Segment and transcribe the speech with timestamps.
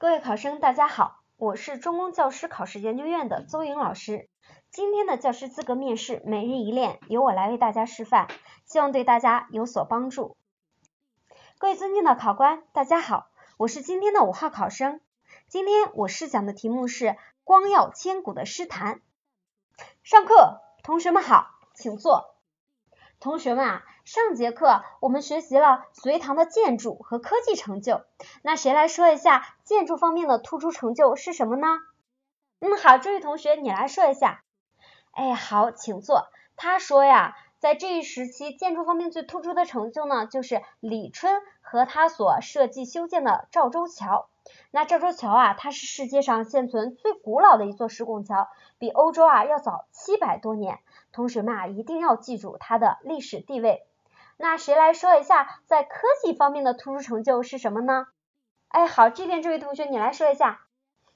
[0.00, 4.30] 各位考生，大家好，我是中公教师考试研究院的邹颖老师。
[4.70, 8.26] 今天的教师资格面试每日一练由我来为大家示范，
[8.64, 10.38] 希望对大家有所帮助。
[11.58, 13.26] 各位尊敬的考官，大家好，
[13.58, 15.02] 我是今天的五号考生。
[15.48, 19.02] 今天我试讲的题目是光耀千古的诗坛。
[20.02, 22.36] 上课，同学们好，请坐。
[23.20, 28.02] 同学们啊，上节课我们学习了隋唐的建筑和科技成就，
[28.40, 31.66] 那谁来说一下建筑方面的突出成就是什么呢？
[32.60, 34.42] 嗯，好，这位同学你来说一下。
[35.12, 36.28] 哎，好，请坐。
[36.56, 44.30] 他说呀，在这一时期建筑方面最突出的成就呢，就是李春和他所设计修建的赵州桥。
[44.70, 50.78] 那赵州桥啊，它是世界上现存最古老的一座石拱桥，比欧洲啊要早七百多年。
[51.12, 53.86] 同学们啊，一定要记住它的历史地位。
[54.36, 58.06] 那谁来说一下，在科技方面的突出成就是什么呢？
[58.68, 60.60] 哎，好，这边这位同学你来说一下。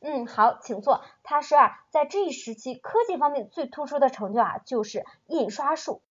[0.00, 1.02] 嗯，好，请坐。
[1.24, 6.02] 他说啊，在这一时期科技方面最突出的成就啊，就是印刷术。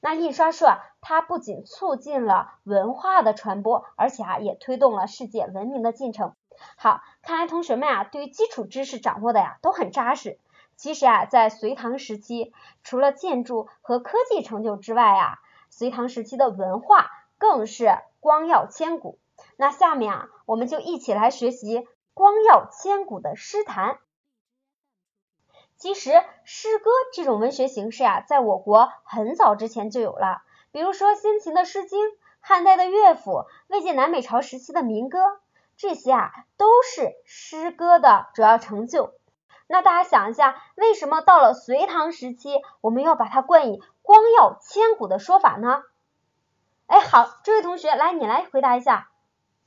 [0.00, 6.34] 那印刷术啊，它不仅促进了文化的传播，而且啊，也推动了世界文明的进程。
[6.76, 10.38] 好，看来同学们啊，对于基础知识掌握的呀都很扎实。
[10.78, 15.38] 其实啊，在隋唐时期，除了建筑和科技成就之外啊，
[15.70, 19.18] 隋唐时期的文化更是光耀千古。
[19.56, 23.98] 那下面啊，我们就一起来学习光耀千古的诗坛。
[25.76, 26.12] 其实，
[26.44, 32.06] 诗歌这种文学形式啊，在我国很早之前就有了，比如说先秦的《诗经》、
[32.38, 35.18] 汉代的乐府、魏晋南北朝时期的民歌。
[35.76, 39.12] 这些啊都是诗歌的主要成就。
[39.70, 45.82] 那大家想一下，为什么到了隋唐时期，我们要把它冠以光耀千古的说法呢？
[46.86, 49.10] 哎，好，这位同学，来你来回答一下。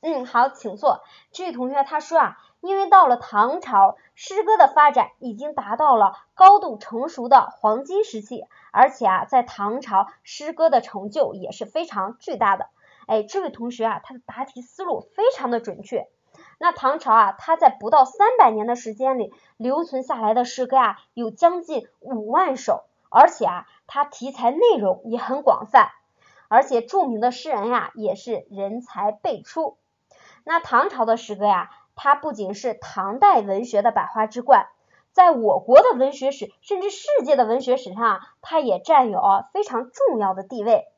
[0.00, 1.02] 嗯，好，请坐。
[1.32, 12.70] 这位同学他说啊，因为到了唐朝，诗歌的发展已经达到了高度成熟的黄金时期，而且啊，在唐朝诗歌的成就也是非常巨大的。
[13.06, 16.08] 哎，这位同学啊，他的答题思路非常的准确。
[16.62, 25.90] 那唐朝啊，它在不到三百年的时间里留存下来的诗歌啊，有将近五万首，而且啊，它题材内容也很广泛，
[26.48, 29.78] 而且著名的诗人呀，也是人才辈出。
[30.44, 34.68] 那唐朝的诗歌呀，它不仅是唐代文学的百花之冠，
[35.12, 39.22] 在我国的文学史，甚至世界的文学史上，它也占有
[39.54, 40.88] 非常重要的地位。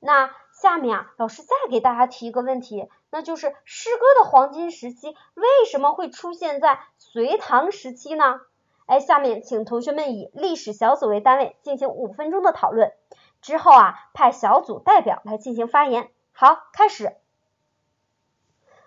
[0.00, 0.30] 那
[0.64, 8.40] 下面啊，老师再给大家提一个问题，那就是诗歌的黄金时期为什么会出现在隋唐时期呢？
[8.86, 12.94] 哎，下面请同学们以历史小组为单位进行五分钟的讨论，
[13.42, 16.08] 之后啊，派小组代表来进行发言。
[16.32, 17.14] 好，开始。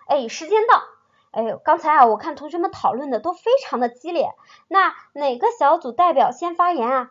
[0.08, 0.82] 哎，时间到。
[1.30, 4.32] 哎，刚才啊，我看同学们讨论的都非常的激烈，
[4.66, 7.10] 那哪个小组代表先发言啊？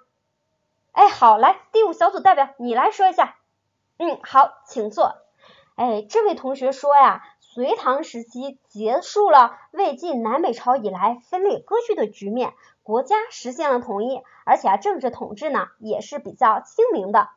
[0.91, 3.37] 哎，好，来，第五小组代表你来说一下。
[3.99, 5.15] 嗯，好，请坐。
[5.75, 12.53] 哎，这位同学说呀，隋唐时期结束了魏晋南北朝以来分裂割据的局面，
[12.83, 17.29] 国家实现了统一，而且啊，政治统治呢也是比较清明的。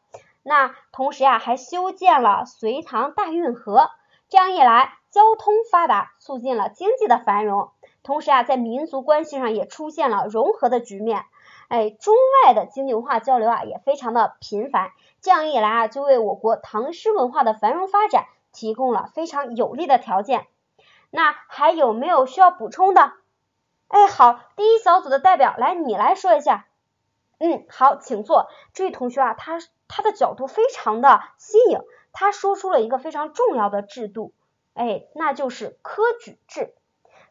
[0.42, 3.90] 那同时呀，还修建了隋唐大运河，
[4.28, 7.70] 这样一来，交通发达，促进了经济的繁荣。
[8.02, 11.24] 同时啊，在民族关系上也出现了融合的局面。
[11.70, 14.90] 哎，中外的经济文化交流啊，也非常的频繁。
[15.20, 20.48] 这样一来啊，就为我国唐诗文化的繁荣发展提供了非常有利的条件。
[21.10, 23.12] 那还有没有需要补充的？
[23.86, 26.66] 哎，好，第一小组的代表来，你来说一下。
[27.38, 28.48] 嗯，好，请坐。
[28.72, 31.80] 这位同学啊，他他的角度非常的新颖，
[32.12, 34.32] 他说出了一个非常重要的制度，
[34.74, 36.74] 哎，那就是科举制。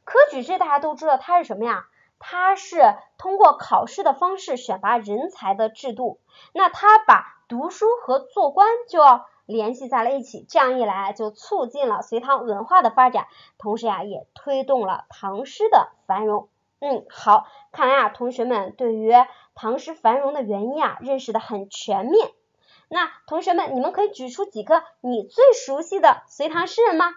[0.05, 1.87] 科举制大家都知道它是什么呀？
[2.19, 6.19] 它是通过考试的方式选拔人才的制度。
[6.53, 8.99] 那他把读书和做官就
[9.45, 16.49] 联系在了一起，这样一来就促进了隋唐文化的发展，同时呀也推动了唐诗的繁荣。
[16.79, 19.11] 嗯，好，看来啊同学们对于
[19.55, 22.31] 唐诗繁荣的原因啊认识的很全面。
[22.87, 27.13] 那同学们，你们可以举出几个你最熟悉的隋唐诗人吗？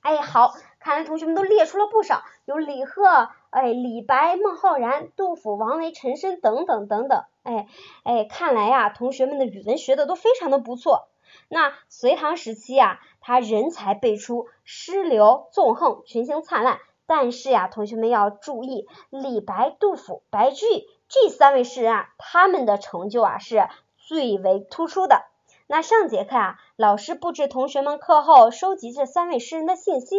[0.00, 3.30] 哎，好，看来同学们都列出了不少，有李贺。
[3.56, 7.66] 哎，李白、孟浩然、杜甫、王维、陈升等等等等，哎
[8.04, 11.08] 哎，看来呀，同学们的语文学的都非常的不错。
[11.48, 16.80] 那隋唐时期啊，他人才辈出，诗流纵横，群星灿烂。
[17.06, 23.66] 但是呀，同学们要注意，李白、杜甫、白居易这三位诗人啊，他们的成就啊是
[23.96, 25.24] 最为突出的。
[25.66, 30.16] 那上节课啊，老师布置同学们课后收集这三位诗人的信息。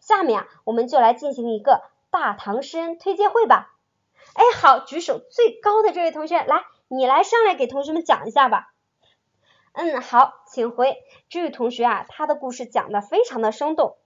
[0.00, 3.74] 下面啊，我们就来进行一个大唐诗人推介会吧。
[4.34, 8.72] 哎，好，举手最高的这位同学，来，你来上来给同学们讲一下吧。
[9.72, 10.96] 嗯，好，请回。
[11.28, 13.96] 这位同学啊，他的故事讲的非常的生动。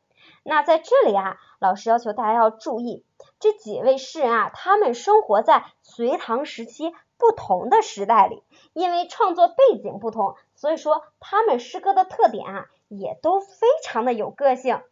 [0.45, 3.05] 那在这里啊，老师要求大家要注意，
[3.39, 14.83] 这几位诗人啊，他们生活在隋唐时期不同的时代里，因为创作背景不同，所以说他们诗歌的特点啊，也都非常的有个性。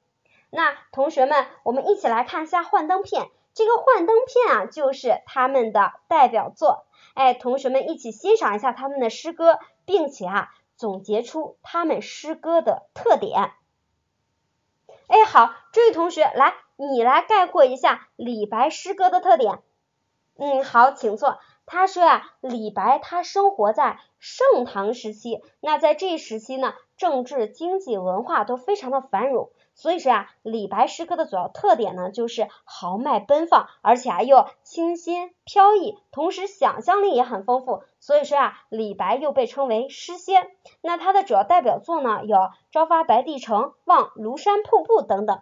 [0.50, 3.22] 那同学们，我们一起来看一下《幻灯片》。
[3.54, 6.84] 这个《幻灯片》啊，就是他们的代表作。
[7.14, 10.50] 哎，同学们一起欣赏一下他们的诗歌，并且啊。
[10.76, 13.52] 总结出他们诗歌的特点。
[15.08, 19.58] 哎，好，这位同学，来，你来概括一下李白诗歌的特点。
[20.38, 21.38] 嗯，好，请坐。
[21.66, 29.50] 他说啊，李白他生活在盛唐时期，那在这时期呢，政治、经济、文化都非常的繁荣。
[29.80, 37.82] 所以说啊，李白诗歌的主要特点呢，就是豪迈奔放，而且啊又清新飘逸，同时想象力也很丰富。
[37.98, 40.50] 所以说啊，李白又被称为诗仙。
[40.82, 42.36] 那他的主要代表作呢，有
[42.70, 45.40] 《朝发白帝城》《望庐山瀑布》等等。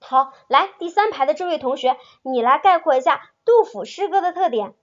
[0.00, 4.74] 好，来第三排的这位同学，你来概括一下杜甫诗歌的特点。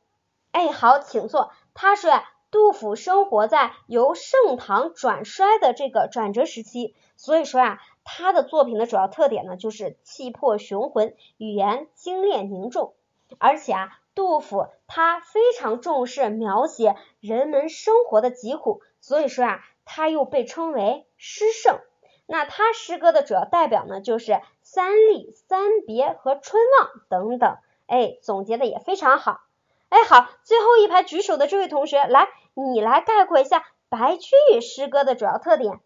[0.51, 1.51] 哎，好，请坐。
[1.75, 2.27] 他说呀。
[2.49, 12.93] 杜甫生活在由盛唐转衰的这个转折时期，所以说啊，他的作品的主要特点呢，就是气魄雄浑，语言精炼凝重。
[13.37, 21.79] 而且啊，杜甫他非常重视描写人们生活的疾苦，所以说啊，他又被称为诗圣。
[22.25, 24.31] 那他诗歌的主要代表呢，就是
[24.61, 27.57] 《三吏》《三别》和《春望》等等。
[27.87, 29.41] 哎，总结的也非常好。
[29.89, 35.81] 哎，好，最后一排举手的这位同学，来，你来概括一下白居易诗歌的主要特点。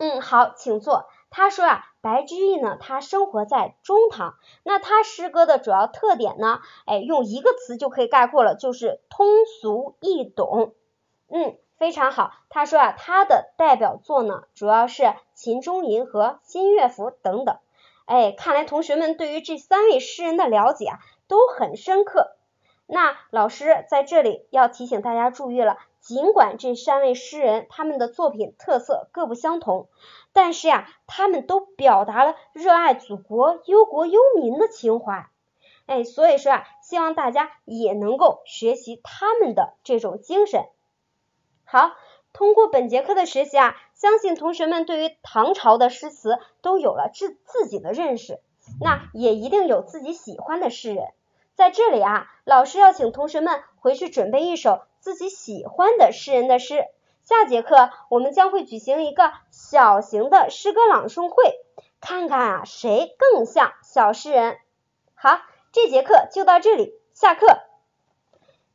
[0.00, 1.10] 嗯，好，请坐。
[1.28, 10.72] 他说啊，白居易呢，他生活在中唐，那他诗歌的主要特点呢，哎，用一个词就可以概括了，就是通俗易懂。
[11.28, 12.32] 嗯，非常好。
[12.48, 15.02] 他说啊，他的代表作呢，主要是
[15.34, 17.58] 《秦中吟》和《新乐府》等等。
[18.06, 20.98] 哎，看来同学们对于这三位诗人的了解啊，
[21.28, 22.38] 都很深刻。
[22.86, 25.76] 那老师在这里要提醒大家注意了，
[26.10, 29.88] 尽管这三位诗人他们的作品特色各不相同，
[30.32, 35.28] 但是呀，他们都表达了热爱祖国、忧国忧民的情怀。
[35.86, 40.64] 哎，所以说啊，希望大家也能够学习他们的这种精神。
[41.62, 41.92] 好，
[42.32, 48.40] 通过本节课的学习啊，相信同学们对于唐朝的诗词都有了自自己的认识，
[48.80, 51.04] 那也一定有自己喜欢的诗人。
[51.54, 56.84] 在这里啊，老师要请同学们回去准备一首自己喜欢的诗人的诗。
[57.22, 61.56] 下节课我们将会举行一个小型的诗歌朗诵会，
[62.00, 64.58] 看看啊谁更像小诗人。
[65.14, 65.40] 好，
[65.72, 67.46] 这节课就到这里，下课。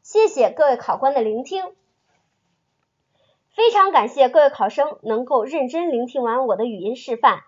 [0.03, 1.75] 谢谢各位考官的聆听，
[3.49, 7.41] 非常感谢各位考生能够认真聆听完我的语音示范。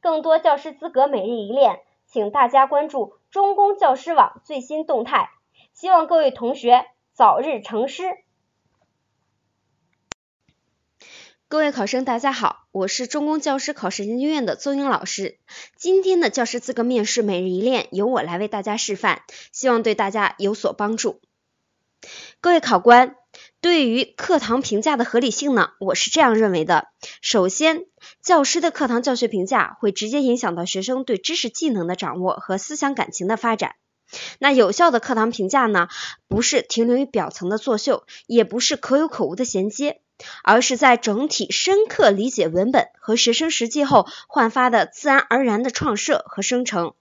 [0.00, 3.18] 更多教师资格每日一练，请大家关注。
[3.30, 5.30] 中公教师网最新动态，
[5.72, 8.02] 希望各位同学早日成师。
[11.48, 15.38] 各位考生，大家好，我是中公教师考试研究院的邹英老师。
[15.78, 21.22] 今天的教师资格面试每日一练由我来为大家示范，希望对大家有所帮助。
[22.42, 23.16] 各位考官，
[23.62, 26.88] 对于课堂评价的合理性呢，我是这样认为的：
[27.22, 27.86] 首先，
[28.20, 33.76] 教师的课堂教学评价会直接影响到学生对知识技能的掌握和思想感情的发展。
[34.38, 35.88] 那有效的课堂评价呢，
[36.28, 40.00] 不是停留于表层的作秀，也不是可有可无的衔接，
[40.42, 46.94] 而是在整体深刻理解文本和学生实际后焕发的自然而然的创设和生成。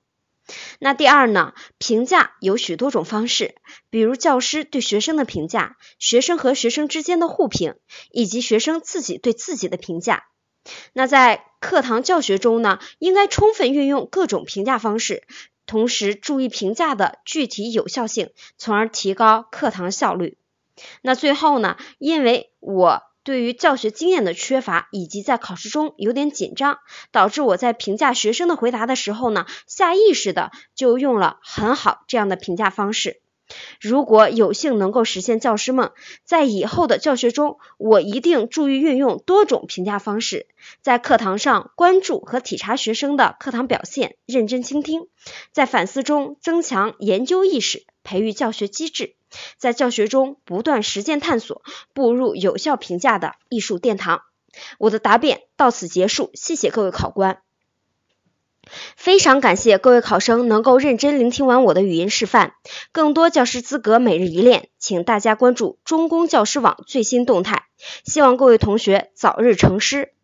[0.77, 1.53] 那第二呢？
[1.79, 3.55] 评价有许多种方式，
[3.89, 7.75] 比如教师对学生的评价，学生和学生之间的互评，
[8.11, 10.25] 以及学生自己对自己的评价。
[10.93, 15.23] 那在课堂教学中呢，应该充分运用各种评价方式，
[15.65, 20.37] 同时注意评价的具体有效性，从而提高课堂效率。
[21.01, 23.03] 那最后呢，因为我。
[23.25, 26.77] 对于教学经验的缺乏，以及在考试中有点紧张，
[27.11, 33.23] 导致我在评价学生的回答的时候呢，下意识的就用了很好这样的评价方式。
[33.79, 35.91] 如果有幸能够实现教师梦，
[36.23, 40.47] 在以后的教学中，我一定注意运用多种评价方式，
[40.81, 45.07] 在课堂上关注和体察学生的课堂表现，认真倾听，
[45.51, 49.15] 在反思中增强研究意识，培育教学机制。
[49.57, 51.61] 在教学中不断实践探索，
[51.93, 54.21] 步入有效评价的艺术殿堂。
[54.79, 57.44] 我的答辩到此结束，谢谢各位考官。
[58.95, 62.53] 非常感谢各位考生能够认真聆听完我的语音示范。
[62.91, 67.65] 更多教师资格每日一练，请大家关注中公教师网最新动态。
[68.03, 70.14] 希望各位同学早日成师。